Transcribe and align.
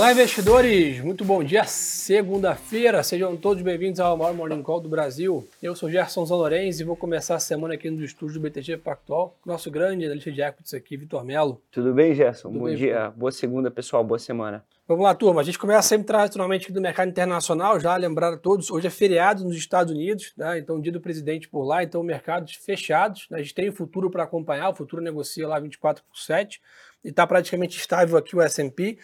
Olá, 0.00 0.12
investidores! 0.12 0.98
Muito 1.02 1.26
bom 1.26 1.44
dia, 1.44 1.62
segunda-feira. 1.64 3.02
Sejam 3.02 3.36
todos 3.36 3.62
bem-vindos 3.62 4.00
ao 4.00 4.16
maior 4.16 4.32
Morning 4.32 4.62
Call 4.62 4.80
do 4.80 4.88
Brasil. 4.88 5.46
Eu 5.62 5.76
sou 5.76 5.90
Gerson 5.90 6.24
Zanorenz 6.24 6.80
e 6.80 6.84
vou 6.84 6.96
começar 6.96 7.34
a 7.34 7.38
semana 7.38 7.74
aqui 7.74 7.90
no 7.90 8.02
estúdio 8.02 8.36
do 8.36 8.40
BTG 8.40 8.78
Pactual. 8.78 9.36
Nosso 9.44 9.70
grande 9.70 10.06
analista 10.06 10.32
de 10.32 10.40
equities 10.40 10.72
aqui, 10.72 10.96
Vitor 10.96 11.22
Melo. 11.22 11.60
Tudo 11.70 11.92
bem, 11.92 12.14
Gerson? 12.14 12.48
Tudo 12.48 12.60
bom 12.60 12.64
bem, 12.64 12.76
dia, 12.76 13.10
boa 13.10 13.30
segunda, 13.30 13.70
pessoal, 13.70 14.02
boa 14.02 14.18
semana. 14.18 14.64
Vamos 14.88 15.04
lá, 15.04 15.14
turma. 15.14 15.42
A 15.42 15.44
gente 15.44 15.58
começa 15.58 15.86
sempre 15.86 16.06
tradicionalmente 16.06 16.72
do 16.72 16.80
mercado 16.80 17.10
internacional, 17.10 17.78
já 17.78 17.94
lembrar 17.94 18.32
a 18.32 18.38
todos, 18.38 18.70
hoje 18.70 18.86
é 18.86 18.90
feriado 18.90 19.44
nos 19.44 19.54
Estados 19.54 19.92
Unidos, 19.92 20.32
né? 20.34 20.58
então 20.58 20.80
dia 20.80 20.90
do 20.90 21.00
presidente 21.00 21.46
por 21.46 21.62
lá, 21.62 21.84
então 21.84 22.02
mercados 22.02 22.54
fechados. 22.54 23.26
Né? 23.30 23.38
A 23.38 23.42
gente 23.42 23.54
tem 23.54 23.68
o 23.68 23.72
futuro 23.72 24.10
para 24.10 24.22
acompanhar, 24.22 24.70
o 24.70 24.74
futuro 24.74 25.02
negocia 25.02 25.46
lá 25.46 25.60
24 25.60 26.02
por 26.02 26.18
7 26.18 26.58
e 27.04 27.08
está 27.08 27.26
praticamente 27.26 27.78
estável 27.78 28.16
aqui 28.16 28.36
o 28.36 28.42
S&P. 28.42 28.98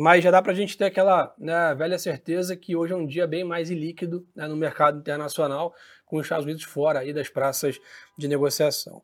Mas 0.00 0.24
já 0.24 0.30
dá 0.30 0.40
para 0.40 0.52
a 0.52 0.54
gente 0.54 0.78
ter 0.78 0.86
aquela 0.86 1.34
né, 1.38 1.74
velha 1.74 1.98
certeza 1.98 2.56
que 2.56 2.74
hoje 2.74 2.94
é 2.94 2.96
um 2.96 3.06
dia 3.06 3.26
bem 3.26 3.44
mais 3.44 3.70
ilíquido 3.70 4.26
né, 4.34 4.48
no 4.48 4.56
mercado 4.56 4.98
internacional, 4.98 5.74
com 6.06 6.16
os 6.16 6.24
Estados 6.24 6.46
Unidos 6.46 6.62
fora 6.62 7.00
aí 7.00 7.12
das 7.12 7.28
praças 7.28 7.78
de 8.16 8.26
negociação. 8.26 9.02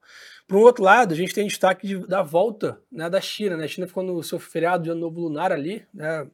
Por 0.49 0.57
um 0.57 0.63
outro 0.63 0.83
lado, 0.83 1.13
a 1.13 1.17
gente 1.17 1.35
tem 1.35 1.47
destaque 1.47 1.87
de, 1.87 1.99
da 2.09 2.23
volta 2.23 2.81
né, 2.91 3.11
da 3.11 3.21
China. 3.21 3.59
Né? 3.59 3.67
A 3.67 3.69
China 3.69 3.87
ficou 3.87 4.03
no 4.03 4.23
seu 4.23 4.39
feriado 4.39 4.85
de 4.85 4.91
ano 4.91 5.03
novo 5.03 5.21
lunar 5.21 5.53
ali, 5.53 5.87
né, 5.93 6.27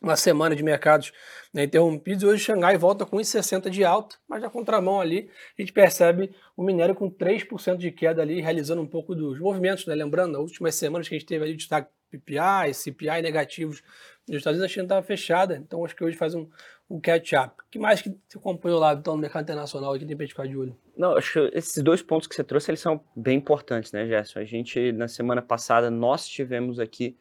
uma 0.00 0.14
semana 0.14 0.54
de 0.54 0.62
mercados 0.62 1.12
né, 1.52 1.64
interrompidos, 1.64 2.22
hoje 2.22 2.44
Xangai 2.44 2.78
volta 2.78 3.04
com 3.04 3.16
1,60 3.16 3.68
de 3.68 3.84
alta, 3.84 4.14
mas 4.28 4.40
na 4.40 4.48
contramão 4.48 5.00
ali 5.00 5.28
a 5.58 5.60
gente 5.60 5.72
percebe 5.72 6.32
o 6.56 6.62
minério 6.62 6.94
com 6.94 7.10
3% 7.10 7.76
de 7.76 7.90
queda 7.90 8.22
ali, 8.22 8.40
realizando 8.40 8.80
um 8.80 8.86
pouco 8.86 9.12
dos 9.12 9.40
movimentos, 9.40 9.86
né? 9.86 9.94
lembrando, 9.96 10.34
nas 10.34 10.42
últimas 10.42 10.76
semanas 10.76 11.08
que 11.08 11.16
a 11.16 11.18
gente 11.18 11.26
teve 11.26 11.42
ali 11.44 11.54
o 11.54 11.56
destaque 11.56 11.90
PPI, 12.10 12.74
CPI 12.74 13.22
negativos 13.22 13.82
nos 14.28 14.38
Estados 14.38 14.58
Unidos, 14.58 14.70
a 14.70 14.74
China 14.74 14.84
estava 14.84 15.02
fechada, 15.02 15.56
então 15.56 15.84
acho 15.84 15.96
que 15.96 16.04
hoje 16.04 16.16
faz 16.16 16.34
um, 16.34 16.46
um 16.88 17.00
catch-up. 17.00 17.54
O 17.60 17.70
que 17.70 17.78
mais 17.78 18.02
que 18.02 18.10
você 18.28 18.38
acompanhou 18.38 18.78
lá 18.78 18.92
então, 18.92 19.14
no 19.14 19.20
mercado 19.20 19.42
internacional 19.42 19.98
que 19.98 20.04
tem 20.04 20.16
para 20.16 20.26
ficar 20.26 20.46
de 20.46 20.56
olho? 20.56 20.76
Não, 20.96 21.16
acho 21.16 21.32
que 21.32 21.56
esses 21.56 21.82
dois 21.82 22.02
pontos 22.02 22.26
que 22.26 22.34
você 22.34 22.44
trouxe, 22.44 22.70
eles 22.70 22.80
são 22.80 23.00
bem 23.16 23.38
importantes, 23.38 23.92
né, 23.92 24.06
Gerson? 24.06 24.40
A 24.40 24.44
gente, 24.44 24.92
na 24.92 25.08
semana 25.08 25.40
passada, 25.40 25.90
nós 25.90 26.28
tivemos 26.28 26.78
aqui 26.78 27.16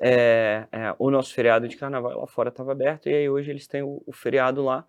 é, 0.00 0.66
é, 0.72 0.94
o 0.98 1.10
nosso 1.10 1.34
feriado 1.34 1.68
de 1.68 1.76
carnaval 1.76 2.18
lá 2.18 2.26
fora 2.26 2.48
estava 2.48 2.72
aberto, 2.72 3.08
e 3.08 3.14
aí 3.14 3.28
hoje 3.28 3.50
eles 3.50 3.66
têm 3.66 3.82
o, 3.82 4.02
o 4.06 4.12
feriado 4.12 4.62
lá, 4.62 4.86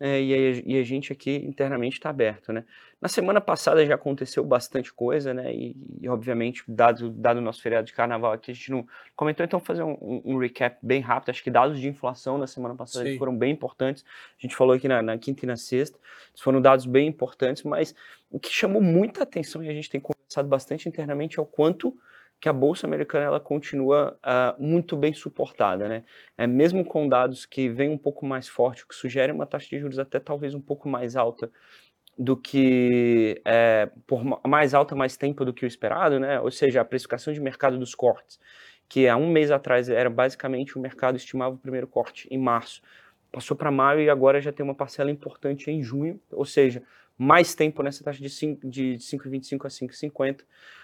é, 0.00 0.22
e, 0.22 0.32
a, 0.32 0.62
e, 0.64 0.78
a, 0.78 0.84
gente 0.84 1.12
aqui 1.12 1.36
internamente 1.44 1.96
está 1.96 2.10
aberto, 2.10 2.52
né? 2.52 2.64
Na 3.00 3.08
semana 3.08 3.40
passada 3.40 3.84
já 3.84 3.96
aconteceu 3.96 4.44
bastante 4.44 4.92
coisa, 4.92 5.34
né? 5.34 5.52
E, 5.52 5.76
e, 6.00 6.08
obviamente, 6.08 6.62
dado, 6.68 7.10
dado 7.10 7.38
o 7.38 7.40
nosso 7.40 7.60
feriado 7.60 7.86
de 7.86 7.92
carnaval 7.92 8.32
aqui, 8.32 8.52
a 8.52 8.54
gente 8.54 8.70
não 8.70 8.86
comentou, 9.16 9.44
então 9.44 9.58
fazer 9.58 9.82
um, 9.82 9.98
um, 10.00 10.22
um 10.24 10.38
recap 10.38 10.78
bem 10.80 11.00
rápido. 11.00 11.30
Acho 11.30 11.42
que 11.42 11.50
dados 11.50 11.80
de 11.80 11.88
inflação 11.88 12.38
na 12.38 12.46
semana 12.46 12.76
passada 12.76 13.12
foram 13.18 13.36
bem 13.36 13.52
importantes. 13.52 14.04
A 14.38 14.40
gente 14.40 14.54
falou 14.54 14.74
aqui 14.74 14.86
na, 14.86 15.02
na 15.02 15.18
quinta 15.18 15.44
e 15.44 15.48
na 15.48 15.56
sexta, 15.56 15.98
foram 16.40 16.60
dados 16.60 16.86
bem 16.86 17.08
importantes, 17.08 17.64
mas 17.64 17.92
o 18.30 18.38
que 18.38 18.50
chamou 18.50 18.80
muita 18.80 19.24
atenção 19.24 19.64
e 19.64 19.68
a 19.68 19.72
gente 19.72 19.90
tem 19.90 20.00
conversado 20.00 20.48
bastante 20.48 20.88
internamente 20.88 21.40
é 21.40 21.42
o 21.42 21.46
quanto 21.46 21.96
que 22.40 22.48
a 22.48 22.52
bolsa 22.52 22.86
americana 22.86 23.24
ela 23.24 23.40
continua 23.40 24.16
uh, 24.24 24.62
muito 24.62 24.96
bem 24.96 25.12
suportada, 25.12 25.88
né? 25.88 26.04
É, 26.36 26.46
mesmo 26.46 26.84
com 26.84 27.08
dados 27.08 27.44
que 27.44 27.68
vêm 27.68 27.90
um 27.90 27.98
pouco 27.98 28.24
mais 28.24 28.48
forte, 28.48 28.84
o 28.84 28.88
que 28.88 28.94
sugere 28.94 29.32
uma 29.32 29.46
taxa 29.46 29.68
de 29.68 29.78
juros 29.78 29.98
até 29.98 30.20
talvez 30.20 30.54
um 30.54 30.60
pouco 30.60 30.88
mais 30.88 31.16
alta 31.16 31.50
do 32.16 32.36
que 32.36 33.40
é, 33.44 33.90
por 34.06 34.24
mais 34.46 34.74
alta 34.74 34.94
mais 34.94 35.16
tempo 35.16 35.44
do 35.44 35.52
que 35.52 35.64
o 35.64 35.68
esperado, 35.68 36.18
né? 36.20 36.40
Ou 36.40 36.50
seja, 36.50 36.80
a 36.80 36.84
precificação 36.84 37.32
de 37.32 37.40
mercado 37.40 37.78
dos 37.78 37.94
cortes, 37.94 38.38
que 38.88 39.08
há 39.08 39.16
um 39.16 39.30
mês 39.30 39.50
atrás 39.50 39.88
era 39.88 40.10
basicamente 40.10 40.76
o 40.78 40.80
mercado 40.80 41.16
estimava 41.16 41.54
o 41.54 41.58
primeiro 41.58 41.86
corte 41.88 42.28
em 42.30 42.38
março, 42.38 42.82
passou 43.32 43.56
para 43.56 43.70
maio 43.70 44.00
e 44.00 44.10
agora 44.10 44.40
já 44.40 44.52
tem 44.52 44.64
uma 44.64 44.74
parcela 44.74 45.10
importante 45.10 45.70
em 45.70 45.82
junho, 45.82 46.20
ou 46.30 46.44
seja, 46.44 46.82
mais 47.16 47.54
tempo 47.54 47.82
nessa 47.82 48.04
taxa 48.04 48.22
de 48.22 48.28
5,25 48.28 48.68
de 48.68 48.96
5,25 48.98 49.66
a 49.66 49.68
5,50. 49.68 50.40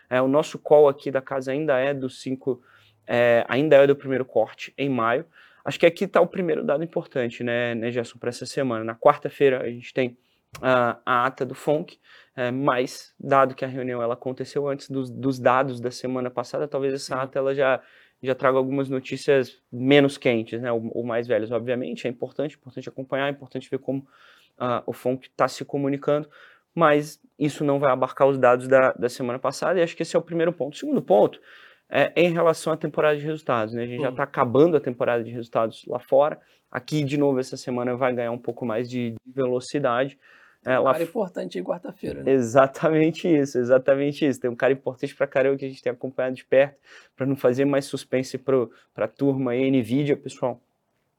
É, 0.09 0.21
o 0.21 0.29
nosso 0.29 0.59
call 0.59 0.89
aqui 0.89 1.11
da 1.11 1.21
casa 1.21 1.53
ainda 1.53 1.79
é 1.79 1.93
do 1.93 2.09
5, 2.09 2.63
é, 3.07 3.45
ainda 3.49 3.77
é 3.77 3.87
do 3.87 3.97
primeiro 3.97 4.25
corte 4.25 4.73
em 4.77 4.89
maio. 4.89 5.27
Acho 5.65 5.81
que 5.81 5.87
aqui 5.87 6.05
está 6.05 6.21
o 6.21 6.27
primeiro 6.27 6.63
dado 6.63 6.85
importante, 6.85 7.43
né, 7.43 7.75
né 7.75 7.91
Gerson, 7.91 8.19
para 8.19 8.29
essa 8.29 8.45
semana. 8.45 8.85
Na 8.85 8.95
quarta-feira 8.95 9.63
a 9.63 9.71
gente 9.71 9.95
tem 9.95 10.19
uh, 10.59 11.01
a 11.05 11.25
ata 11.25 11.47
do 11.47 11.55
FONC, 11.55 11.99
é, 12.37 12.51
mas 12.51 13.15
dado 13.19 13.55
que 13.55 13.65
a 13.65 13.69
reunião 13.69 14.03
ela 14.03 14.15
aconteceu 14.15 14.69
antes 14.69 14.91
dos, 14.91 15.09
dos 15.09 15.39
dados 15.39 15.81
da 15.81 15.91
semana 15.91 16.31
passada, 16.31 16.69
talvez 16.69 16.93
essa 16.93 17.23
ata 17.23 17.39
ela 17.39 17.55
já 17.55 17.81
já 18.23 18.35
traga 18.35 18.57
algumas 18.57 18.89
notícias 18.89 19.61
menos 19.71 20.17
quentes, 20.17 20.59
né, 20.61 20.73
ou, 20.73 20.91
ou 20.95 21.05
mais 21.05 21.27
velhas, 21.27 21.51
obviamente, 21.51 22.07
é 22.07 22.11
importante, 22.11 22.57
importante 22.57 22.89
acompanhar, 22.89 23.27
é 23.27 23.31
importante 23.31 23.69
ver 23.71 23.79
como 23.79 24.01
uh, 24.01 24.83
o 24.87 24.95
FONC 24.95 25.27
está 25.27 25.47
se 25.47 25.63
comunicando, 25.63 26.29
mas 26.75 27.21
isso 27.39 27.65
não 27.65 27.79
vai 27.79 27.93
abarcar 27.93 28.27
os 28.29 28.39
dados 28.39 28.69
da, 28.69 28.93
da 28.93 29.09
semana 29.09 29.39
passada, 29.39 29.79
e 29.79 29.83
acho 29.83 29.97
que 29.97 30.03
esse 30.03 30.17
é 30.17 30.19
o 30.19 30.23
primeiro 30.23 30.53
ponto. 30.53 30.75
O 30.75 30.77
segundo 30.77 31.03
ponto 31.03 31.41
é 31.89 32.13
em 32.17 32.33
relação 32.33 32.73
à 32.73 32.77
temporada 32.77 33.17
de 33.17 33.25
resultados. 33.25 33.75
Né? 33.75 33.85
A 33.85 33.87
gente 33.87 34.03
já 34.03 34.11
está 34.11 34.23
uhum. 34.23 34.29
acabando 34.29 34.77
a 34.77 34.81
temporada 34.81 35.23
de 35.23 35.31
resultados 35.31 35.85
lá 35.87 35.99
fora. 35.99 36.41
Aqui, 36.71 37.05
de 37.05 37.17
novo, 37.17 37.39
essa 37.39 37.57
semana 37.57 37.95
vai 37.97 38.13
ganhar 38.13 38.33
um 38.33 38.39
pouco 38.39 38.67
mais 38.67 38.89
de 38.89 39.15
velocidade. 39.27 40.19
É, 40.65 40.81
um 40.81 40.85
cara 40.85 41.03
importante 41.03 41.59
em 41.59 41.63
quarta-feira. 41.63 42.23
Né? 42.23 42.33
Exatamente 42.33 43.29
isso, 43.29 43.59
exatamente 43.59 44.27
isso. 44.27 44.41
Tem 44.41 44.51
um 44.51 44.57
cara 44.57 44.73
importante 44.73 45.15
para 45.15 45.27
caramba 45.27 45.59
que 45.59 45.65
a 45.67 45.69
gente 45.69 45.83
tem 45.83 45.93
acompanhado 45.93 46.35
de 46.35 46.45
perto, 46.45 46.77
para 47.15 47.27
não 47.27 47.37
fazer 47.37 47.67
mais 47.67 47.85
suspense 47.85 48.39
para 48.39 48.67
a 48.97 49.09
turma 49.09 49.53
aí, 49.53 49.71
NVIDIA, 49.71 50.17
pessoal 50.17 50.61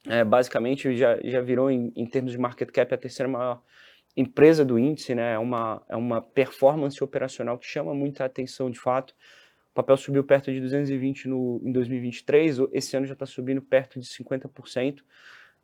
é, 0.07 0.23
basicamente 0.23 0.95
já, 0.95 1.17
já 1.23 1.41
virou, 1.41 1.69
em, 1.69 1.91
em, 1.95 2.05
termos 2.05 2.31
de 2.31 2.37
market 2.37 2.69
cap, 2.69 2.93
a 2.93 2.97
terceira 2.97 3.31
maior 3.31 3.61
empresa 4.15 4.63
do 4.63 4.79
índice, 4.79 5.13
né? 5.13 5.33
é, 5.33 5.39
uma, 5.39 5.81
é 5.89 5.95
uma 5.95 6.21
performance 6.21 7.03
operacional 7.03 7.57
que 7.57 7.65
chama 7.65 7.93
muita 7.93 8.25
atenção 8.25 8.69
de 8.69 8.79
fato. 8.79 9.13
O 9.71 9.75
papel 9.75 9.97
subiu 9.97 10.23
perto 10.23 10.51
de 10.53 10.59
220 10.61 11.27
no, 11.27 11.61
em 11.63 11.71
2023, 11.71 12.59
esse 12.71 12.95
ano 12.95 13.05
já 13.05 13.13
está 13.13 13.25
subindo 13.25 13.61
perto 13.61 13.99
de 13.99 14.05
50%. 14.05 14.99
Uh, 14.99 15.03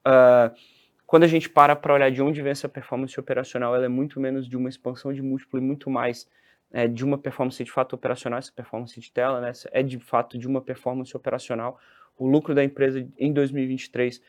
ah, 0.03 0.53
quando 1.05 1.23
a 1.23 1.27
gente 1.27 1.49
para 1.49 1.75
para 1.75 1.93
olhar 1.93 2.11
de 2.11 2.21
onde 2.21 2.41
vem 2.41 2.51
essa 2.51 2.67
performance 2.67 3.17
operacional, 3.19 3.73
ela 3.75 3.85
é 3.85 3.89
muito 3.89 4.19
menos 4.19 4.47
de 4.47 4.57
uma 4.57 4.67
expansão 4.67 5.13
de 5.13 5.21
múltiplo 5.21 5.59
e 5.59 5.61
muito 5.61 5.89
mais 5.89 6.27
é, 6.71 6.87
de 6.87 7.05
uma 7.05 7.17
performance 7.17 7.63
de 7.63 7.71
fato 7.71 7.93
operacional, 7.93 8.39
essa 8.39 8.51
performance 8.51 8.99
de 8.99 9.11
tela, 9.11 9.39
né? 9.39 9.51
é 9.71 9.83
de 9.83 9.99
fato 9.99 10.37
de 10.37 10.47
uma 10.47 10.61
performance 10.61 11.15
operacional 11.15 11.79
o 12.17 12.27
lucro 12.27 12.53
da 12.53 12.63
empresa 12.63 13.07
em 13.17 13.33
2023 13.33 14.21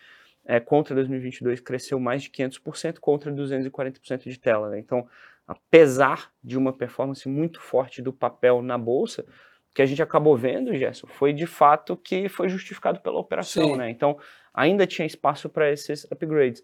é, 0.45 0.59
contra 0.61 0.95
2022 0.95 1.61
cresceu 1.61 1.99
mais 2.01 2.23
de 2.23 2.31
500% 2.31 2.99
contra 2.99 3.33
240% 3.33 4.29
de 4.29 4.39
tela. 4.39 4.71
Né? 4.71 4.79
Então, 4.79 5.07
apesar 5.47 6.31
de 6.43 6.57
uma 6.59 6.73
performance 6.73 7.29
muito 7.29 7.61
forte 7.61 8.03
do 8.03 8.13
papel 8.13 8.63
na 8.63 8.77
bolsa, 8.77 9.25
que 9.75 9.81
a 9.81 9.87
gente 9.87 10.03
acabou 10.03 10.37
vendo, 10.37 10.77
Gerson, 10.77 11.07
foi 11.07 11.33
de 11.33 11.47
fato 11.47 11.97
que 11.97 12.29
foi 12.29 12.49
justificado 12.49 13.01
pela 13.01 13.19
operação. 13.19 13.77
Né? 13.77 13.91
Então, 13.91 14.19
ainda 14.53 14.87
tinha 14.87 15.07
espaço 15.07 15.49
para 15.49 15.71
esses 15.71 16.05
upgrades. 16.11 16.63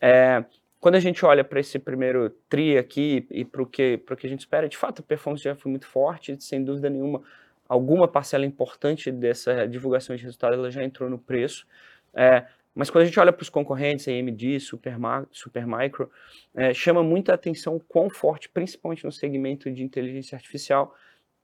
É, 0.00 0.44
quando 0.78 0.94
a 0.94 1.00
gente 1.00 1.24
olha 1.24 1.44
para 1.44 1.60
esse 1.60 1.78
primeiro 1.78 2.30
tri 2.48 2.76
aqui 2.76 3.26
e 3.30 3.44
para 3.44 3.62
o 3.62 3.66
que, 3.66 3.98
que 3.98 4.26
a 4.26 4.30
gente 4.30 4.40
espera, 4.40 4.68
de 4.68 4.76
fato 4.76 5.00
a 5.00 5.02
performance 5.02 5.44
já 5.44 5.54
foi 5.54 5.70
muito 5.70 5.86
forte, 5.86 6.36
sem 6.40 6.64
dúvida 6.64 6.88
nenhuma 6.90 7.22
alguma 7.68 8.08
parcela 8.08 8.44
importante 8.44 9.12
dessa 9.12 9.68
divulgação 9.68 10.16
de 10.16 10.24
resultado 10.24 10.54
ela 10.54 10.72
já 10.72 10.82
entrou 10.82 11.08
no 11.08 11.18
preço. 11.18 11.66
É, 12.12 12.44
mas 12.74 12.88
quando 12.88 13.02
a 13.02 13.06
gente 13.06 13.18
olha 13.18 13.32
para 13.32 13.42
os 13.42 13.48
concorrentes, 13.48 14.06
AMD, 14.06 14.60
Supermicro, 14.60 16.10
é, 16.54 16.72
chama 16.72 17.02
muita 17.02 17.34
atenção 17.34 17.76
o 17.76 17.80
quão 17.80 18.08
forte, 18.08 18.48
principalmente 18.48 19.04
no 19.04 19.12
segmento 19.12 19.70
de 19.70 19.82
inteligência 19.82 20.36
artificial, 20.36 20.94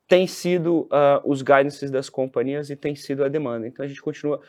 tem 0.09 0.27
sido 0.27 0.83
uh, 0.83 1.21
os 1.25 1.43
guidances 1.43 1.91
das 1.91 2.09
companhias 2.09 2.71
e 2.71 2.77
tem 2.77 2.95
sido 2.95 3.25
a 3.25 3.29
demanda. 3.29 3.67
Então 3.67 3.85
a 3.85 3.89
gente 3.89 4.01
continua 4.01 4.41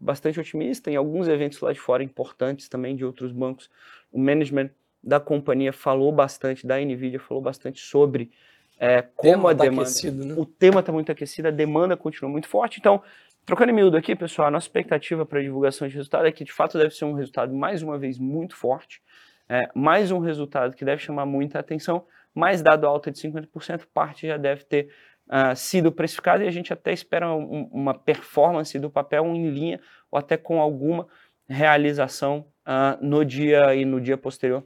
bastante 0.00 0.40
otimista. 0.40 0.90
Em 0.90 0.96
alguns 0.96 1.28
eventos 1.28 1.60
lá 1.60 1.72
de 1.72 1.78
fora 1.78 2.02
importantes 2.02 2.68
também 2.68 2.96
de 2.96 3.04
outros 3.04 3.30
bancos, 3.30 3.70
o 4.10 4.18
management 4.18 4.70
da 5.02 5.20
companhia 5.20 5.72
falou 5.72 6.10
bastante, 6.12 6.66
da 6.66 6.78
NVIDIA 6.80 7.20
falou 7.20 7.42
bastante 7.42 7.80
sobre 7.80 8.30
é, 8.78 9.02
como 9.02 9.48
a 9.48 9.54
tá 9.54 9.64
demanda. 9.64 9.82
Aquecido, 9.82 10.24
né? 10.24 10.34
O 10.36 10.46
tema 10.46 10.80
está 10.80 10.92
muito 10.92 11.12
aquecido, 11.12 11.48
a 11.48 11.50
demanda 11.50 11.96
continua 11.96 12.30
muito 12.30 12.48
forte. 12.48 12.78
Então, 12.80 13.02
trocando 13.44 13.70
em 13.70 13.74
miúdo 13.74 13.96
aqui, 13.96 14.14
pessoal, 14.14 14.48
a 14.48 14.50
nossa 14.50 14.66
expectativa 14.66 15.26
para 15.26 15.38
a 15.38 15.42
divulgação 15.42 15.88
de 15.88 15.94
resultado 15.94 16.26
é 16.26 16.32
que 16.32 16.44
de 16.44 16.52
fato 16.52 16.78
deve 16.78 16.94
ser 16.94 17.04
um 17.04 17.12
resultado 17.12 17.52
mais 17.54 17.82
uma 17.82 17.98
vez 17.98 18.18
muito 18.18 18.56
forte, 18.56 19.02
é, 19.48 19.68
mais 19.74 20.10
um 20.10 20.18
resultado 20.18 20.74
que 20.76 20.84
deve 20.84 21.02
chamar 21.02 21.26
muita 21.26 21.58
atenção, 21.58 22.06
mas 22.34 22.62
dado 22.62 22.86
alta 22.86 23.10
de 23.10 23.18
50%, 23.18 23.86
parte 23.92 24.26
já 24.26 24.36
deve 24.36 24.64
ter 24.64 24.88
uh, 25.28 25.54
sido 25.54 25.92
precificada 25.92 26.44
e 26.44 26.48
a 26.48 26.50
gente 26.50 26.72
até 26.72 26.92
espera 26.92 27.32
um, 27.32 27.68
uma 27.72 27.94
performance 27.94 28.78
do 28.78 28.88
papel 28.88 29.26
em 29.26 29.50
linha 29.50 29.80
ou 30.10 30.18
até 30.18 30.36
com 30.36 30.60
alguma 30.60 31.06
realização 31.48 32.46
uh, 32.66 33.04
no 33.04 33.24
dia 33.24 33.74
e 33.74 33.84
no 33.84 34.00
dia 34.00 34.16
posterior 34.16 34.64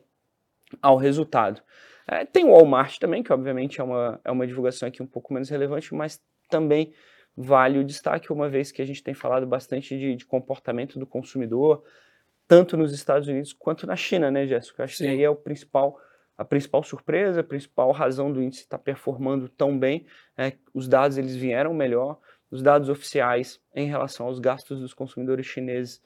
ao 0.81 0.97
resultado. 0.97 1.63
É, 2.09 2.25
tem 2.25 2.45
o 2.45 2.53
Walmart 2.53 2.99
também, 2.99 3.23
que 3.23 3.33
obviamente 3.33 3.81
é 3.81 3.85
uma, 3.85 4.21
é 4.25 4.31
uma 4.31 4.47
divulgação 4.47 4.89
aqui 4.89 5.03
um 5.03 5.07
pouco 5.07 5.33
menos 5.33 5.49
relevante, 5.49 5.93
mas 5.95 6.21
também 6.49 6.93
vale 7.37 7.79
o 7.79 7.85
destaque, 7.85 8.33
uma 8.33 8.49
vez 8.49 8.73
que 8.73 8.81
a 8.81 8.85
gente 8.85 9.03
tem 9.03 9.13
falado 9.13 9.47
bastante 9.47 9.99
de, 9.99 10.17
de 10.17 10.25
comportamento 10.25 10.99
do 10.99 11.07
consumidor, 11.07 11.85
tanto 12.49 12.77
nos 12.77 12.93
Estados 12.93 13.29
Unidos 13.29 13.53
quanto 13.53 13.87
na 13.87 13.97
China, 13.97 14.31
né, 14.31 14.47
Jéssica? 14.47 14.85
Acho 14.85 14.97
Sim. 14.97 15.05
que 15.05 15.11
aí 15.11 15.23
é 15.23 15.29
o 15.29 15.37
principal, 15.37 16.01
a 16.39 16.45
principal 16.45 16.83
surpresa, 16.83 17.41
a 17.41 17.45
principal 17.45 17.93
razão 17.93 18.33
do 18.33 18.43
índice 18.43 18.63
estar 18.63 18.79
performando 18.79 19.49
tão 19.49 19.79
bem. 19.79 20.07
É, 20.37 20.55
os 20.73 20.89
dados 20.89 21.19
eles 21.19 21.37
vieram 21.37 21.75
melhor, 21.75 22.19
os 22.51 22.63
dados 22.63 22.89
oficiais 22.89 23.61
em 23.75 23.87
relação 23.87 24.27
aos 24.27 24.39
gastos 24.39 24.81
dos 24.81 24.95
consumidores 24.95 25.45
chineses 25.47 26.01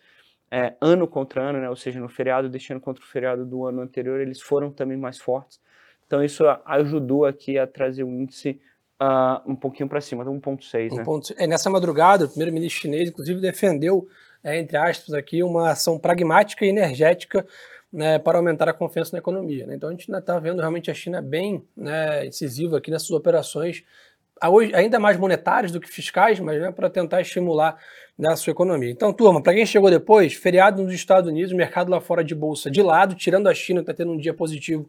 é, 0.51 0.75
ano 0.81 1.07
contra 1.07 1.43
ano, 1.43 1.61
né, 1.61 1.71
ou 1.71 1.77
seja, 1.77 2.01
no 2.01 2.09
feriado 2.09 2.49
deste 2.49 2.73
ano 2.73 2.81
contra 2.81 3.05
o 3.05 3.07
feriado 3.07 3.47
do 3.47 3.65
ano 3.65 3.83
anterior, 3.83 4.19
eles 4.19 4.41
foram 4.41 4.73
também 4.73 4.97
mais 4.97 5.19
fortes. 5.19 5.61
Então 6.07 6.25
isso 6.25 6.45
ajudou 6.65 7.25
aqui 7.25 7.57
a 7.57 7.69
trazer 7.69 8.03
o 8.03 8.09
índice 8.09 8.61
uh, 9.01 9.51
um 9.51 9.57
pouquinho 9.57 9.89
para 9.89 10.01
cima, 10.01 10.25
1,6. 10.25 10.95
Né? 10.95 11.05
É, 11.39 11.47
nessa 11.47 11.71
madrugada, 11.71 12.27
o 12.27 12.29
primeiro-ministro 12.29 12.83
chinês, 12.83 13.09
inclusive, 13.09 13.41
defendeu, 13.41 14.07
é, 14.45 14.59
entre 14.59 14.77
aspas, 14.77 15.15
aqui, 15.15 15.43
uma 15.43 15.71
ação 15.71 15.99
pragmática 15.99 16.65
e 16.65 16.69
energética 16.69 17.47
né, 17.93 18.19
para 18.19 18.39
aumentar 18.39 18.69
a 18.69 18.73
confiança 18.73 19.13
na 19.13 19.19
economia. 19.19 19.67
Né? 19.67 19.75
Então 19.75 19.89
a 19.89 19.93
gente 19.93 20.11
ainda 20.11 20.21
está 20.21 20.39
vendo 20.39 20.61
realmente 20.61 20.91
a 20.91 20.95
China 20.95 21.21
bem 21.21 21.65
né, 21.77 22.27
incisiva 22.27 22.79
aqui 22.79 22.91
nessas 22.91 23.11
operações 23.11 23.83
ainda 24.75 24.99
mais 24.99 25.19
monetárias 25.19 25.71
do 25.71 25.81
que 25.81 25.89
fiscais, 25.89 26.41
mas 26.41 26.61
né, 26.61 26.73
para 26.73 26.89
tentar 26.89 27.21
estimular 27.21 27.77
né, 28.19 28.33
a 28.33 28.37
sua 28.37 28.51
economia. 28.51 28.91
Então, 28.91 29.13
turma, 29.13 29.43
para 29.43 29.55
quem 29.55 29.67
chegou 29.67 29.91
depois, 29.91 30.35
feriado 30.35 30.83
nos 30.83 30.93
Estados 30.93 31.29
Unidos, 31.29 31.53
mercado 31.53 31.91
lá 31.91 32.01
fora 32.01 32.25
de 32.25 32.35
bolsa 32.35 32.71
de 32.71 32.83
lado, 32.83 33.15
tirando 33.15 33.49
a 33.49 33.55
China, 33.55 33.81
está 33.81 33.93
tendo 33.93 34.13
um 34.13 34.19
dia 34.19 34.33
positivo 34.33 34.89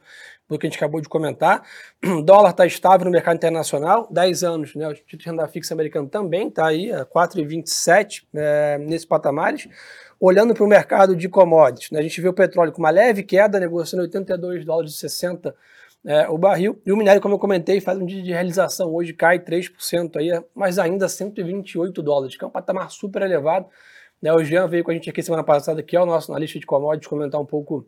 do 0.49 0.57
que 0.57 0.67
a 0.67 0.69
gente 0.69 0.77
acabou 0.77 1.01
de 1.01 1.09
comentar. 1.09 1.63
O 2.03 2.21
dólar 2.23 2.51
está 2.51 2.65
estável 2.65 3.05
no 3.05 3.11
mercado 3.11 3.35
internacional, 3.35 4.07
10 4.09 4.43
anos, 4.43 4.75
né, 4.75 4.87
o 4.87 4.93
título 4.93 5.17
de 5.17 5.25
renda 5.25 5.47
fixa 5.47 5.73
americano 5.73 6.07
também 6.07 6.47
está 6.47 6.67
aí, 6.67 6.91
a 6.91 7.05
4,27 7.05 8.23
é, 8.33 8.77
nesses 8.77 9.05
patamares. 9.05 9.67
Olhando 10.19 10.53
para 10.53 10.63
o 10.63 10.67
mercado 10.67 11.15
de 11.15 11.27
commodities, 11.27 11.89
né, 11.91 11.99
a 11.99 12.03
gente 12.03 12.21
vê 12.21 12.27
o 12.27 12.33
petróleo 12.33 12.71
com 12.71 12.79
uma 12.79 12.91
leve 12.91 13.23
queda, 13.23 13.59
negociando 13.59 14.03
82 14.03 14.63
dólares 14.63 14.93
e 14.93 14.97
60 14.97 15.55
é, 16.05 16.27
o 16.29 16.37
barril. 16.37 16.81
E 16.85 16.91
o 16.91 16.97
minério, 16.97 17.21
como 17.21 17.35
eu 17.35 17.39
comentei, 17.39 17.79
faz 17.79 17.97
um 17.97 18.05
dia 18.05 18.21
de 18.21 18.31
realização 18.31 18.93
hoje, 18.93 19.13
cai 19.13 19.39
3% 19.39 20.17
aí, 20.17 20.29
mas 20.53 20.79
ainda 20.79 21.07
128 21.07 22.01
dólares, 22.01 22.35
que 22.35 22.43
é 22.43 22.47
um 22.47 22.51
patamar 22.51 22.89
super 22.91 23.21
elevado. 23.21 23.67
Né, 24.21 24.31
o 24.33 24.43
Jean 24.43 24.67
veio 24.67 24.83
com 24.83 24.91
a 24.91 24.93
gente 24.93 25.09
aqui 25.09 25.21
semana 25.23 25.43
passada, 25.43 25.81
que 25.81 25.95
é 25.95 26.01
o 26.01 26.05
nosso 26.05 26.31
analista 26.31 26.59
de 26.59 26.65
commodities, 26.65 27.07
comentar 27.07 27.39
um 27.39 27.45
pouco 27.45 27.87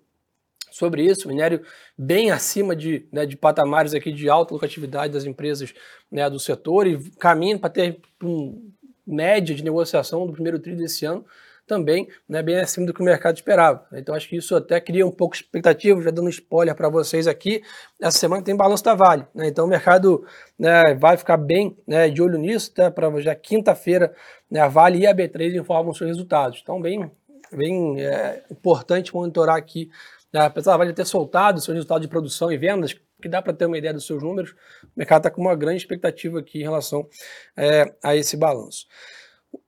sobre 0.71 1.03
isso. 1.03 1.27
Minério 1.27 1.61
bem 1.97 2.31
acima 2.31 2.75
de, 2.75 3.07
né, 3.11 3.25
de 3.25 3.37
patamares 3.37 3.93
aqui 3.93 4.11
de 4.11 4.27
alta 4.29 4.53
lucratividade 4.53 5.13
das 5.13 5.25
empresas 5.25 5.73
né, 6.11 6.27
do 6.29 6.39
setor 6.39 6.87
e 6.87 6.99
caminho 7.19 7.59
para 7.59 7.69
ter 7.69 7.99
um 8.23 8.71
média 9.05 9.53
de 9.53 9.63
negociação 9.63 10.25
do 10.25 10.31
primeiro 10.33 10.57
tri 10.57 10.75
desse 10.75 11.05
ano 11.05 11.25
também 11.65 12.07
né, 12.27 12.41
bem 12.41 12.59
acima 12.59 12.85
do 12.85 12.93
que 12.93 13.01
o 13.01 13.05
mercado 13.05 13.35
esperava. 13.35 13.85
Então 13.93 14.13
acho 14.13 14.27
que 14.27 14.35
isso 14.35 14.55
até 14.55 14.79
cria 14.79 15.05
um 15.05 15.11
pouco 15.11 15.35
de 15.35 15.43
expectativa, 15.43 16.01
já 16.01 16.11
dando 16.11 16.29
spoiler 16.29 16.75
para 16.75 16.89
vocês 16.89 17.27
aqui. 17.27 17.61
Essa 18.01 18.17
semana 18.17 18.43
tem 18.43 18.55
balanço 18.55 18.83
da 18.83 18.93
Vale, 18.93 19.25
né, 19.33 19.47
então 19.47 19.65
o 19.65 19.67
mercado 19.67 20.25
né, 20.57 20.93
vai 20.95 21.17
ficar 21.17 21.37
bem 21.37 21.77
né, 21.87 22.09
de 22.09 22.21
olho 22.21 22.37
nisso, 22.37 22.71
até 22.71 22.89
para 22.89 23.19
já 23.21 23.33
quinta-feira 23.35 24.13
né, 24.49 24.59
a 24.59 24.67
Vale 24.67 24.99
e 24.99 25.07
a 25.07 25.15
B3 25.15 25.55
informam 25.55 25.93
seus 25.93 26.09
resultados. 26.09 26.59
Então 26.61 26.81
bem, 26.81 27.09
bem 27.51 28.01
é, 28.01 28.43
importante 28.51 29.13
monitorar 29.13 29.55
aqui, 29.55 29.89
né, 30.31 30.41
apesar 30.41 30.71
da 30.71 30.77
Vale 30.77 30.93
ter 30.93 31.05
soltado 31.05 31.61
seus 31.61 31.75
resultados 31.75 32.01
de 32.01 32.09
produção 32.09 32.51
e 32.51 32.57
vendas, 32.57 32.93
que 33.21 33.29
dá 33.29 33.41
para 33.41 33.53
ter 33.53 33.65
uma 33.65 33.77
ideia 33.77 33.93
dos 33.93 34.05
seus 34.05 34.21
números, 34.21 34.51
o 34.83 34.89
mercado 34.97 35.19
está 35.19 35.31
com 35.31 35.39
uma 35.39 35.55
grande 35.55 35.77
expectativa 35.77 36.39
aqui 36.39 36.59
em 36.59 36.63
relação 36.63 37.07
é, 37.55 37.93
a 38.03 38.13
esse 38.17 38.35
balanço. 38.35 38.85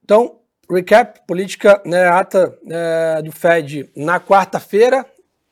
Então, 0.03 0.41
Recap, 0.69 1.21
política, 1.27 1.81
né, 1.85 2.07
ata 2.07 2.57
é, 2.67 3.21
do 3.21 3.31
Fed 3.31 3.89
na 3.95 4.19
quarta-feira. 4.19 5.05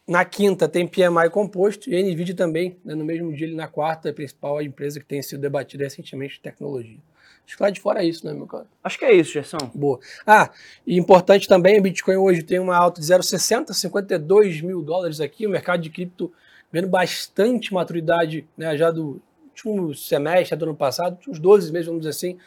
Na 0.06 0.26
quinta 0.26 0.68
tem 0.68 0.86
PMI 0.86 1.30
composto 1.32 1.90
e 1.90 1.96
a 1.96 2.02
NVIDIA 2.02 2.36
também, 2.36 2.78
né, 2.84 2.94
no 2.94 3.06
mesmo 3.06 3.32
dia, 3.34 3.48
na 3.56 3.68
quarta, 3.68 4.10
a 4.10 4.14
principal 4.14 4.62
empresa 4.62 5.00
que 5.00 5.06
tem 5.06 5.22
sido 5.22 5.40
debatida 5.40 5.86
recentemente 5.86 6.36
de 6.36 6.42
tecnologia. 6.42 6.98
Acho 7.46 7.58
que 7.58 7.64
lá 7.64 7.70
de 7.70 7.80
fora 7.80 8.04
é 8.04 8.06
isso, 8.06 8.26
né, 8.26 8.34
meu 8.34 8.48
cara? 8.48 8.66
Acho 8.84 8.98
que 8.98 9.06
é 9.06 9.14
isso, 9.14 9.34
Gerson. 9.34 9.58
Boa. 9.74 10.00
Ah, 10.26 10.50
e 10.86 10.98
importante 10.98 11.48
também, 11.48 11.80
o 11.80 11.82
Bitcoin 11.82 12.18
hoje 12.18 12.44
tem 12.44 12.60
uma 12.60 12.76
alta 12.76 13.00
de 13.00 13.08
0,60, 13.08 13.74
52 13.74 14.62
mil 14.62 14.82
dólares 14.82 15.22
aqui, 15.22 15.46
o 15.46 15.50
mercado 15.50 15.82
de 15.82 15.90
cripto 15.90 16.32
vendo 16.72 16.88
bastante 16.88 17.74
maturidade 17.74 18.48
né, 18.58 18.76
já 18.76 18.90
do 18.90 19.22
último 19.50 19.94
semestre 19.94 20.58
do 20.58 20.66
ano 20.66 20.76
passado, 20.76 21.20
uns 21.28 21.40
12 21.40 21.72
meses, 21.72 21.86
vamos 21.86 22.02
dizer 22.02 22.10
assim, 22.10 22.38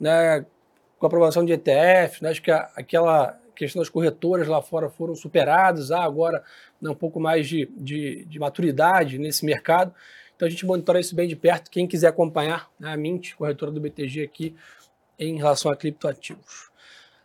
né, 0.00 0.44
com 1.04 1.06
a 1.06 1.08
aprovação 1.08 1.44
de 1.44 1.52
ETF, 1.52 2.22
né? 2.22 2.30
acho 2.30 2.40
que 2.40 2.50
a, 2.50 2.70
aquela 2.74 3.38
questão 3.54 3.80
das 3.80 3.90
corretoras 3.90 4.48
lá 4.48 4.62
fora 4.62 4.88
foram 4.88 5.14
superadas, 5.14 5.90
há 5.90 6.02
agora 6.02 6.42
né, 6.80 6.90
um 6.90 6.94
pouco 6.94 7.20
mais 7.20 7.46
de, 7.46 7.70
de, 7.76 8.24
de, 8.24 8.38
maturidade 8.38 9.18
nesse 9.18 9.44
mercado. 9.44 9.94
Então 10.34 10.48
a 10.48 10.50
gente 10.50 10.66
monitora 10.66 10.98
isso 10.98 11.14
bem 11.14 11.28
de 11.28 11.36
perto. 11.36 11.70
Quem 11.70 11.86
quiser 11.86 12.08
acompanhar 12.08 12.68
né, 12.80 12.92
a 12.92 12.96
Mint, 12.96 13.34
corretora 13.34 13.70
do 13.70 13.80
BTG 13.80 14.22
aqui, 14.22 14.56
em 15.18 15.36
relação 15.36 15.70
a 15.70 15.76
criptoativos. 15.76 16.70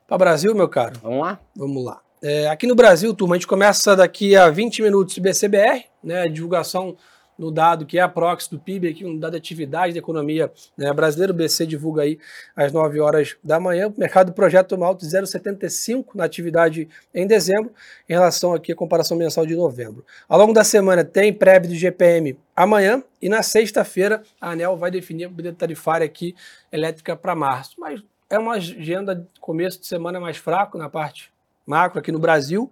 Para 0.06 0.16
o 0.16 0.20
Brasil, 0.20 0.54
meu 0.54 0.68
caro? 0.68 1.00
Vamos 1.02 1.22
lá? 1.22 1.40
Vamos 1.56 1.84
lá. 1.84 2.02
É, 2.22 2.48
aqui 2.50 2.68
no 2.68 2.76
Brasil, 2.76 3.14
turma, 3.14 3.36
a 3.36 3.38
gente 3.38 3.48
começa 3.48 3.96
daqui 3.96 4.36
a 4.36 4.50
20 4.50 4.82
minutos 4.82 5.18
BCBR, 5.18 5.86
né, 6.04 6.28
divulgação 6.28 6.98
no 7.40 7.50
dado 7.50 7.86
que 7.86 7.98
é 7.98 8.02
a 8.02 8.10
proxy 8.10 8.52
do 8.52 8.60
PIB, 8.60 8.90
aqui 8.90 9.06
um 9.06 9.18
dado 9.18 9.32
de 9.32 9.38
atividade 9.38 9.94
da 9.94 10.00
economia 10.00 10.52
né, 10.78 10.92
brasileira, 10.92 11.32
o 11.32 11.36
BC 11.36 11.66
divulga 11.66 12.02
aí 12.02 12.20
às 12.54 12.74
9 12.74 13.00
horas 13.00 13.38
da 13.42 13.60
manhã, 13.60 13.88
o 13.88 13.94
mercado 13.98 14.34
projeta 14.34 14.76
uma 14.76 14.86
alta 14.86 15.08
de 15.08 15.12
0,75 15.12 16.08
na 16.16 16.26
atividade 16.26 16.90
em 17.16 17.26
dezembro, 17.26 17.72
em 18.08 18.14
relação 18.14 18.54
aqui 18.54 18.74
à 18.74 18.76
comparação 18.76 19.18
mensal 19.18 19.46
de 19.46 19.56
novembro. 19.56 20.06
Ao 20.28 20.38
longo 20.38 20.52
da 20.52 20.66
semana 20.66 21.04
tem 21.06 21.34
prévio 21.34 21.70
do 21.70 21.76
GPM 21.76 22.38
amanhã 22.54 23.02
e 23.22 23.30
na 23.30 23.42
sexta-feira 23.42 24.22
a 24.40 24.52
ANEL 24.52 24.76
vai 24.76 24.92
definir 24.92 25.26
a 25.26 25.30
medida 25.30 25.54
tarifária 25.54 26.06
aqui 26.06 26.36
elétrica 26.72 27.16
para 27.16 27.34
março, 27.34 27.76
mas 27.80 28.04
é 28.30 28.38
uma 28.38 28.56
agenda 28.56 29.16
de 29.16 29.26
começo 29.40 29.80
de 29.80 29.88
semana 29.88 30.20
mais 30.20 30.36
fraco 30.36 30.78
na 30.78 30.90
parte 30.90 31.32
macro 31.66 32.00
aqui 32.00 32.12
no 32.12 32.20
Brasil, 32.20 32.70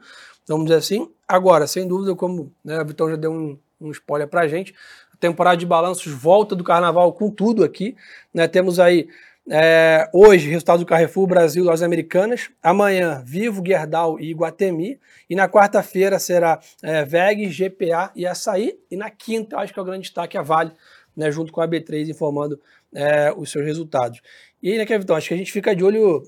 vamos 0.47 0.65
dizer 0.65 0.79
assim. 0.79 1.09
Agora, 1.27 1.67
sem 1.67 1.87
dúvida, 1.87 2.15
como 2.15 2.51
né, 2.63 2.81
o 2.81 2.85
Vitão 2.85 3.09
já 3.09 3.15
deu 3.15 3.31
um 3.31 3.57
um 3.79 3.91
spoiler 3.91 4.27
para 4.27 4.41
a 4.41 4.47
gente. 4.47 4.73
A 5.13 5.17
temporada 5.17 5.57
de 5.57 5.65
balanços 5.65 6.11
volta 6.11 6.55
do 6.55 6.63
carnaval 6.63 7.13
com 7.13 7.29
tudo 7.29 7.63
aqui. 7.63 7.95
Né? 8.33 8.47
Temos 8.47 8.79
aí 8.79 9.07
é, 9.49 10.09
hoje 10.13 10.49
resultado 10.49 10.79
do 10.79 10.85
Carrefour 10.85 11.25
Brasil 11.25 11.63
Lojas 11.63 11.81
Americanas. 11.81 12.49
Amanhã, 12.61 13.23
Vivo, 13.25 13.63
Gerdau 13.65 14.19
e 14.19 14.29
Iguatemi. 14.29 14.99
E 15.29 15.35
na 15.35 15.47
quarta-feira 15.47 16.19
será 16.19 16.59
é, 16.83 17.05
VEG, 17.05 17.47
GPA 17.47 18.11
e 18.15 18.25
Açaí. 18.25 18.77
E 18.91 18.97
na 18.97 19.09
quinta, 19.09 19.57
acho 19.57 19.73
que 19.73 19.79
é 19.79 19.81
o 19.81 19.85
grande 19.85 20.03
destaque, 20.03 20.37
a 20.37 20.41
Vale, 20.41 20.71
né, 21.15 21.31
junto 21.31 21.51
com 21.51 21.61
a 21.61 21.67
B3, 21.67 22.09
informando 22.09 22.59
é, 22.93 23.33
os 23.35 23.49
seus 23.49 23.65
resultados. 23.65 24.21
E 24.61 24.71
aí, 24.71 24.77
né, 24.77 24.85
Kevin, 24.85 25.05
acho 25.13 25.27
que 25.27 25.33
a 25.33 25.37
gente 25.37 25.51
fica 25.51 25.75
de 25.75 25.83
olho. 25.83 26.23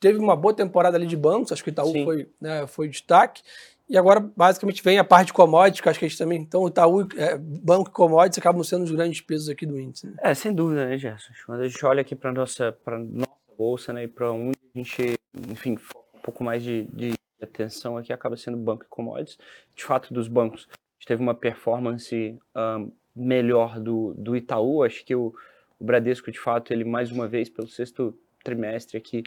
Teve 0.00 0.18
uma 0.18 0.34
boa 0.34 0.54
temporada 0.54 0.96
ali 0.96 1.06
de 1.06 1.16
bancos, 1.16 1.52
acho 1.52 1.62
que 1.62 1.68
o 1.68 1.72
Itaú 1.72 1.92
foi, 2.04 2.26
né, 2.40 2.66
foi 2.66 2.88
destaque. 2.88 3.42
E 3.88 3.98
agora, 3.98 4.18
basicamente, 4.18 4.82
vem 4.82 4.98
a 4.98 5.04
parte 5.04 5.26
de 5.26 5.32
commodities, 5.34 5.80
que 5.80 5.88
acho 5.88 5.98
que 5.98 6.06
a 6.06 6.08
gente 6.08 6.18
também. 6.18 6.40
Então, 6.40 6.62
o 6.62 6.68
Itaú, 6.68 7.06
é, 7.16 7.36
banco 7.36 7.90
e 7.90 7.92
commodities 7.92 8.38
acabam 8.38 8.64
sendo 8.64 8.84
os 8.84 8.90
grandes 8.90 9.20
pesos 9.20 9.48
aqui 9.48 9.66
do 9.66 9.78
índice. 9.78 10.06
Né? 10.06 10.14
É, 10.22 10.34
sem 10.34 10.54
dúvida, 10.54 10.86
né, 10.86 10.96
Gerson? 10.96 11.32
Quando 11.44 11.60
a 11.60 11.68
gente 11.68 11.84
olha 11.84 12.00
aqui 12.00 12.14
para 12.14 12.32
nossa, 12.32 12.76
nossa 13.10 13.30
bolsa, 13.58 13.92
né, 13.92 14.04
e 14.04 14.08
para 14.08 14.32
onde 14.32 14.58
a 14.74 14.78
gente, 14.78 15.18
enfim, 15.50 15.76
um 16.14 16.18
pouco 16.20 16.42
mais 16.42 16.62
de, 16.62 16.84
de 16.84 17.12
atenção 17.42 17.98
aqui, 17.98 18.12
acaba 18.12 18.36
sendo 18.36 18.56
banco 18.56 18.84
e 18.84 18.88
commodities. 18.88 19.38
De 19.76 19.84
fato, 19.84 20.14
dos 20.14 20.28
bancos, 20.28 20.66
a 20.70 20.76
gente 20.98 21.06
teve 21.06 21.22
uma 21.22 21.34
performance 21.34 22.38
um, 22.56 22.90
melhor 23.14 23.78
do, 23.78 24.14
do 24.16 24.34
Itaú. 24.34 24.82
Acho 24.82 25.04
que 25.04 25.14
o, 25.14 25.34
o 25.78 25.84
Bradesco, 25.84 26.32
de 26.32 26.40
fato, 26.40 26.72
ele 26.72 26.84
mais 26.84 27.12
uma 27.12 27.28
vez, 27.28 27.50
pelo 27.50 27.68
sexto 27.68 28.18
trimestre 28.42 28.96
aqui, 28.96 29.22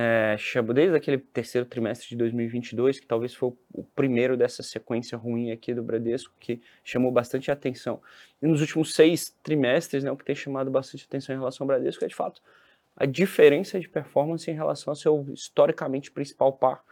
é, 0.00 0.36
desde 0.72 0.96
aquele 0.96 1.18
terceiro 1.18 1.66
trimestre 1.66 2.10
de 2.10 2.16
2022, 2.16 3.00
que 3.00 3.06
talvez 3.06 3.34
foi 3.34 3.52
o 3.72 3.82
primeiro 3.82 4.36
dessa 4.36 4.62
sequência 4.62 5.18
ruim 5.18 5.50
aqui 5.50 5.74
do 5.74 5.82
Bradesco, 5.82 6.32
que 6.38 6.60
chamou 6.84 7.10
bastante 7.10 7.50
atenção. 7.50 8.00
E 8.40 8.46
nos 8.46 8.60
últimos 8.60 8.94
seis 8.94 9.36
trimestres, 9.42 10.04
né, 10.04 10.12
o 10.12 10.16
que 10.16 10.24
tem 10.24 10.36
chamado 10.36 10.70
bastante 10.70 11.04
atenção 11.04 11.34
em 11.34 11.38
relação 11.38 11.64
ao 11.64 11.66
Bradesco 11.66 12.04
é, 12.04 12.06
de 12.06 12.14
fato, 12.14 12.40
a 12.96 13.06
diferença 13.06 13.80
de 13.80 13.88
performance 13.88 14.48
em 14.48 14.54
relação 14.54 14.92
ao 14.92 14.94
seu 14.94 15.26
historicamente 15.32 16.12
principal 16.12 16.52
par, 16.52 16.84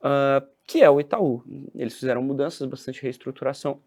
uh, 0.00 0.44
que 0.66 0.82
é 0.82 0.90
o 0.90 1.00
Itaú. 1.00 1.44
Eles 1.76 1.96
fizeram 1.96 2.22
mudanças, 2.22 2.66
bastante 2.66 3.00
reestruturação, 3.02 3.80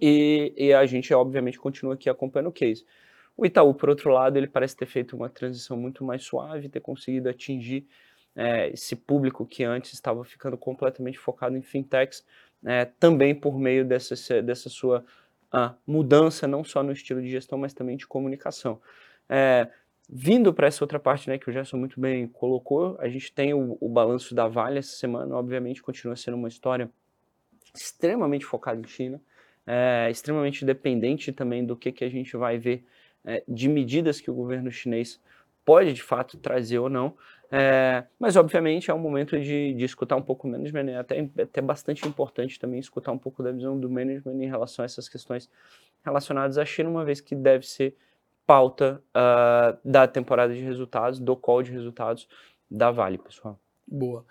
e, 0.00 0.54
e 0.56 0.72
a 0.72 0.86
gente, 0.86 1.12
obviamente, 1.12 1.58
continua 1.58 1.92
aqui 1.92 2.08
acompanhando 2.08 2.48
o 2.48 2.52
case. 2.52 2.86
O 3.36 3.44
Itaú, 3.44 3.74
por 3.74 3.88
outro 3.88 4.10
lado, 4.10 4.36
ele 4.36 4.46
parece 4.46 4.76
ter 4.76 4.86
feito 4.86 5.16
uma 5.16 5.28
transição 5.28 5.76
muito 5.76 6.04
mais 6.04 6.22
suave, 6.22 6.68
ter 6.68 6.80
conseguido 6.80 7.28
atingir 7.28 7.86
é, 8.36 8.68
esse 8.68 8.94
público 8.94 9.44
que 9.46 9.64
antes 9.64 9.92
estava 9.92 10.24
ficando 10.24 10.56
completamente 10.56 11.18
focado 11.18 11.56
em 11.56 11.62
fintechs, 11.62 12.24
é, 12.64 12.84
também 12.84 13.34
por 13.34 13.58
meio 13.58 13.84
dessa, 13.84 14.42
dessa 14.42 14.68
sua 14.70 15.04
uh, 15.52 15.74
mudança, 15.86 16.46
não 16.46 16.64
só 16.64 16.82
no 16.82 16.92
estilo 16.92 17.20
de 17.20 17.28
gestão, 17.28 17.58
mas 17.58 17.74
também 17.74 17.96
de 17.96 18.06
comunicação. 18.06 18.80
É, 19.28 19.68
Vindo 20.08 20.52
para 20.52 20.66
essa 20.66 20.84
outra 20.84 20.98
parte, 20.98 21.30
né, 21.30 21.38
que 21.38 21.48
o 21.48 21.52
Gerson 21.52 21.78
muito 21.78 21.98
bem 21.98 22.26
colocou, 22.26 22.96
a 23.00 23.08
gente 23.08 23.32
tem 23.32 23.54
o, 23.54 23.78
o 23.80 23.88
balanço 23.88 24.34
da 24.34 24.46
Vale 24.46 24.78
essa 24.78 24.94
semana, 24.96 25.34
obviamente 25.34 25.82
continua 25.82 26.14
sendo 26.14 26.36
uma 26.36 26.48
história 26.48 26.90
extremamente 27.74 28.44
focada 28.44 28.78
em 28.78 28.86
China, 28.86 29.20
é, 29.66 30.08
extremamente 30.10 30.62
dependente 30.62 31.32
também 31.32 31.64
do 31.64 31.74
que, 31.74 31.90
que 31.90 32.04
a 32.04 32.10
gente 32.10 32.36
vai 32.36 32.58
ver 32.58 32.84
é, 33.24 33.42
de 33.48 33.68
medidas 33.68 34.20
que 34.20 34.30
o 34.30 34.34
governo 34.34 34.70
chinês 34.70 35.20
pode 35.64 35.92
de 35.92 36.02
fato 36.02 36.36
trazer 36.36 36.78
ou 36.78 36.88
não. 36.88 37.14
É, 37.50 38.04
mas 38.18 38.36
obviamente 38.36 38.90
é 38.90 38.94
um 38.94 38.98
momento 38.98 39.38
de, 39.38 39.74
de 39.74 39.84
escutar 39.84 40.16
um 40.16 40.22
pouco 40.22 40.48
o 40.48 40.50
management, 40.50 40.90
é 40.90 40.96
até, 40.96 41.28
até 41.40 41.60
bastante 41.60 42.06
importante 42.06 42.58
também 42.58 42.80
escutar 42.80 43.12
um 43.12 43.18
pouco 43.18 43.42
da 43.42 43.52
visão 43.52 43.78
do 43.78 43.88
management 43.88 44.42
em 44.42 44.48
relação 44.48 44.82
a 44.82 44.86
essas 44.86 45.08
questões 45.08 45.48
relacionadas 46.04 46.58
à 46.58 46.64
China, 46.64 46.90
uma 46.90 47.04
vez 47.04 47.20
que 47.20 47.34
deve 47.34 47.66
ser 47.66 47.96
pauta 48.46 49.02
uh, 49.10 49.78
da 49.84 50.06
temporada 50.06 50.52
de 50.52 50.60
resultados, 50.60 51.18
do 51.18 51.36
call 51.36 51.62
de 51.62 51.70
resultados 51.70 52.28
da 52.70 52.90
Vale, 52.90 53.18
pessoal. 53.18 53.58
Boa. 53.86 54.24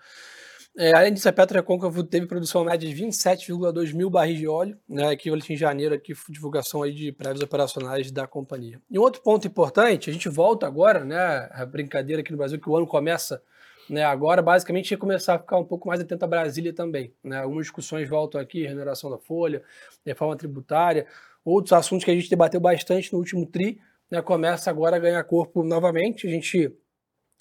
É, 0.76 0.90
além 0.96 1.14
disso, 1.14 1.28
a 1.28 1.32
PetroRecôncavo 1.32 2.02
teve 2.02 2.26
produção 2.26 2.64
média 2.64 2.88
de 2.88 2.94
27,2 2.94 3.94
mil 3.94 4.10
barris 4.10 4.38
de 4.38 4.48
óleo, 4.48 4.76
né, 4.88 5.12
equivalente 5.12 5.52
em 5.52 5.56
janeiro, 5.56 5.94
aqui, 5.94 6.12
divulgação 6.28 6.82
aí 6.82 6.92
de 6.92 7.12
prévios 7.12 7.42
operacionais 7.42 8.10
da 8.10 8.26
companhia. 8.26 8.80
E 8.90 8.98
um 8.98 9.02
outro 9.02 9.22
ponto 9.22 9.46
importante, 9.46 10.10
a 10.10 10.12
gente 10.12 10.28
volta 10.28 10.66
agora, 10.66 11.04
né, 11.04 11.48
a 11.52 11.64
brincadeira 11.64 12.22
aqui 12.22 12.32
no 12.32 12.38
Brasil, 12.38 12.60
que 12.60 12.68
o 12.68 12.76
ano 12.76 12.88
começa 12.88 13.40
né, 13.88 14.02
agora, 14.02 14.42
basicamente, 14.42 14.90
ia 14.90 14.98
começar 14.98 15.34
a 15.34 15.38
ficar 15.38 15.58
um 15.58 15.64
pouco 15.64 15.86
mais 15.88 16.00
atento 16.00 16.24
a 16.24 16.28
Brasília 16.28 16.72
também. 16.72 17.12
Né, 17.22 17.38
algumas 17.38 17.66
discussões 17.66 18.08
voltam 18.08 18.40
aqui, 18.40 18.66
remuneração 18.66 19.10
da 19.10 19.18
folha, 19.18 19.62
reforma 20.04 20.36
tributária, 20.36 21.06
outros 21.44 21.72
assuntos 21.72 22.04
que 22.04 22.10
a 22.10 22.14
gente 22.14 22.30
debateu 22.30 22.60
bastante 22.60 23.12
no 23.12 23.18
último 23.18 23.46
TRI, 23.46 23.78
né, 24.10 24.22
começa 24.22 24.70
agora 24.70 24.96
a 24.96 24.98
ganhar 24.98 25.22
corpo 25.24 25.62
novamente. 25.62 26.26
A 26.26 26.30
gente, 26.30 26.74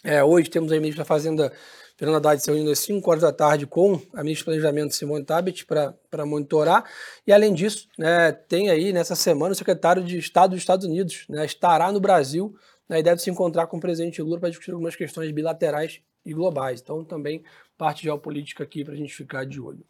é, 0.03 0.23
hoje 0.23 0.49
temos 0.49 0.71
a 0.71 0.75
ministra 0.75 1.03
da 1.03 1.07
Fazenda 1.07 1.51
Fernanda 1.95 2.17
Haddad 2.17 2.41
se 2.41 2.49
reunindo 2.49 2.71
às 2.71 2.79
5 2.79 3.09
horas 3.09 3.21
da 3.21 3.31
tarde 3.31 3.67
com 3.67 4.01
a 4.13 4.23
ministra 4.23 4.43
do 4.43 4.45
Planejamento 4.45 4.95
Simone 4.95 5.23
Tabet 5.23 5.65
para 5.65 6.25
monitorar. 6.25 6.83
E 7.25 7.31
além 7.31 7.53
disso, 7.53 7.87
né, 7.97 8.31
tem 8.31 8.69
aí 8.69 8.91
nessa 8.91 9.15
semana 9.15 9.53
o 9.53 9.55
secretário 9.55 10.03
de 10.03 10.17
Estado 10.17 10.51
dos 10.51 10.59
Estados 10.59 10.85
Unidos, 10.85 11.25
né, 11.29 11.45
estará 11.45 11.91
no 11.91 11.99
Brasil 11.99 12.55
né, 12.89 12.99
e 12.99 13.03
deve 13.03 13.21
se 13.21 13.29
encontrar 13.29 13.67
com 13.67 13.77
o 13.77 13.79
presidente 13.79 14.21
Lula 14.21 14.39
para 14.39 14.49
discutir 14.49 14.71
algumas 14.71 14.95
questões 14.95 15.31
bilaterais 15.31 16.01
e 16.25 16.33
globais. 16.33 16.81
Então 16.81 17.05
também 17.05 17.43
parte 17.77 18.03
geopolítica 18.03 18.63
aqui 18.63 18.83
para 18.83 18.93
a 18.93 18.97
gente 18.97 19.13
ficar 19.13 19.45
de 19.45 19.61
olho. 19.61 19.85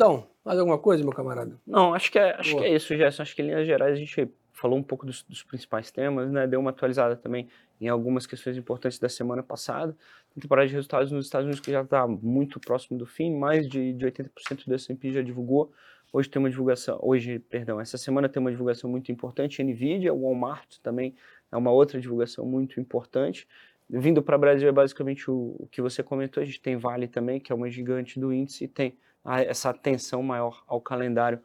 Então, 0.00 0.26
mais 0.42 0.58
alguma 0.58 0.78
coisa, 0.78 1.04
meu 1.04 1.12
camarada? 1.12 1.60
Não, 1.66 1.92
acho 1.92 2.10
que 2.10 2.18
é, 2.18 2.34
acho 2.34 2.56
que 2.56 2.64
é 2.64 2.74
isso, 2.74 2.96
Gerson. 2.96 3.20
Acho 3.20 3.36
que 3.36 3.42
em 3.42 3.48
linhas 3.48 3.66
gerais 3.66 3.92
a 3.92 4.00
gente 4.00 4.32
falou 4.50 4.78
um 4.78 4.82
pouco 4.82 5.04
dos, 5.04 5.22
dos, 5.24 5.42
principais 5.42 5.90
temas, 5.90 6.32
né? 6.32 6.46
Deu 6.46 6.58
uma 6.58 6.70
atualizada 6.70 7.14
também 7.16 7.48
em 7.78 7.86
algumas 7.86 8.26
questões 8.26 8.56
importantes 8.56 8.98
da 8.98 9.10
semana 9.10 9.42
passada. 9.42 9.94
A 10.34 10.40
temporada 10.40 10.66
de 10.66 10.72
resultados 10.72 11.12
nos 11.12 11.26
Estados 11.26 11.44
Unidos 11.44 11.60
que 11.60 11.70
já 11.70 11.82
está 11.82 12.06
muito 12.06 12.58
próximo 12.58 12.98
do 12.98 13.04
fim, 13.04 13.36
mais 13.36 13.68
de, 13.68 13.92
de 13.92 14.06
80% 14.06 14.66
do 14.66 14.74
S&P 14.74 15.12
já 15.12 15.20
divulgou. 15.20 15.70
Hoje 16.10 16.30
tem 16.30 16.40
uma 16.40 16.48
divulgação, 16.48 16.98
hoje, 17.02 17.38
perdão, 17.38 17.78
essa 17.78 17.98
semana 17.98 18.26
tem 18.26 18.40
uma 18.40 18.50
divulgação 18.50 18.88
muito 18.88 19.12
importante, 19.12 19.62
Nvidia, 19.62 20.14
Walmart 20.14 20.78
também 20.82 21.14
é 21.52 21.56
uma 21.58 21.70
outra 21.70 22.00
divulgação 22.00 22.46
muito 22.46 22.80
importante. 22.80 23.46
Vindo 23.88 24.22
para 24.22 24.36
o 24.36 24.38
Brasil 24.38 24.66
é 24.66 24.72
basicamente 24.72 25.30
o, 25.30 25.56
o, 25.58 25.68
que 25.70 25.82
você 25.82 26.02
comentou, 26.02 26.42
a 26.42 26.46
gente 26.46 26.60
tem 26.60 26.76
Vale 26.76 27.06
também, 27.06 27.38
que 27.38 27.52
é 27.52 27.54
uma 27.54 27.70
gigante 27.70 28.18
do 28.18 28.32
índice, 28.32 28.64
e 28.64 28.68
tem 28.68 28.96
a, 29.24 29.42
essa 29.42 29.70
atenção 29.70 30.22
maior 30.22 30.62
ao 30.66 30.80
calendário 30.80 31.40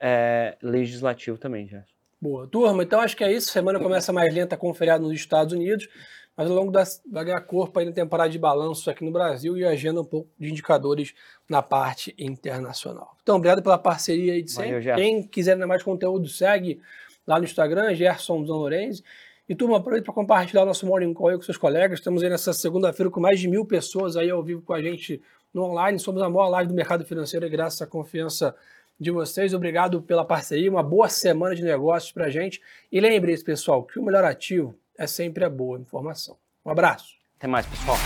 é, 0.00 0.56
legislativo 0.62 1.38
também, 1.38 1.68
já. 1.68 1.84
Boa. 2.20 2.46
Turma, 2.46 2.82
então 2.82 3.00
acho 3.00 3.16
que 3.16 3.24
é 3.24 3.32
isso. 3.32 3.50
Semana 3.50 3.78
começa 3.78 4.12
mais 4.12 4.32
lenta 4.34 4.56
com 4.56 4.70
o 4.70 4.74
feriado 4.74 5.04
nos 5.04 5.14
Estados 5.14 5.54
Unidos, 5.54 5.88
mas 6.36 6.50
ao 6.50 6.54
longo 6.54 6.70
da 6.70 6.84
ganhar 7.06 7.40
corpo 7.40 7.78
aí 7.78 7.86
na 7.86 7.92
temporada 7.92 8.28
de 8.28 8.38
balanço 8.38 8.90
aqui 8.90 9.04
no 9.04 9.10
Brasil 9.10 9.56
e 9.56 9.64
agenda 9.64 10.02
um 10.02 10.04
pouco 10.04 10.28
de 10.38 10.50
indicadores 10.50 11.14
na 11.48 11.62
parte 11.62 12.14
internacional. 12.18 13.16
Então, 13.22 13.36
obrigado 13.36 13.62
pela 13.62 13.78
parceria 13.78 14.34
aí 14.34 14.42
de 14.42 14.50
sempre. 14.50 14.80
Valeu, 14.80 14.96
Quem 14.96 15.22
quiser 15.22 15.56
mais 15.66 15.82
conteúdo, 15.82 16.28
segue 16.28 16.80
lá 17.26 17.38
no 17.38 17.44
Instagram, 17.44 17.94
Gerson 17.94 18.38
Lorenzi. 18.38 19.02
E 19.48 19.54
turma, 19.54 19.78
aproveita 19.78 20.04
para 20.04 20.14
compartilhar 20.14 20.62
o 20.62 20.66
nosso 20.66 20.86
Morning 20.86 21.12
Call 21.12 21.36
com 21.36 21.42
seus 21.42 21.56
colegas. 21.56 21.98
Estamos 21.98 22.22
aí 22.22 22.28
nessa 22.28 22.52
segunda-feira 22.52 23.10
com 23.10 23.18
mais 23.18 23.40
de 23.40 23.48
mil 23.48 23.64
pessoas 23.64 24.16
aí 24.16 24.30
ao 24.30 24.42
vivo 24.44 24.62
com 24.62 24.72
a 24.72 24.80
gente 24.80 25.20
no 25.52 25.64
online. 25.64 25.98
Somos 25.98 26.22
a 26.22 26.28
maior 26.28 26.48
live 26.48 26.68
do 26.68 26.74
mercado 26.74 27.04
financeiro 27.04 27.46
e 27.46 27.48
graças 27.48 27.80
à 27.82 27.86
confiança 27.86 28.54
de 28.98 29.10
vocês. 29.10 29.54
Obrigado 29.54 30.02
pela 30.02 30.24
parceria, 30.24 30.70
uma 30.70 30.82
boa 30.82 31.08
semana 31.08 31.54
de 31.54 31.62
negócios 31.62 32.12
para 32.12 32.28
gente. 32.28 32.60
E 32.92 33.00
lembre-se, 33.00 33.42
pessoal, 33.42 33.82
que 33.82 33.98
o 33.98 34.02
melhor 34.02 34.24
ativo 34.24 34.74
é 34.98 35.06
sempre 35.06 35.44
a 35.44 35.50
boa 35.50 35.78
informação. 35.78 36.36
Um 36.64 36.70
abraço. 36.70 37.14
Até 37.38 37.46
mais, 37.46 37.66
pessoal. 37.66 37.96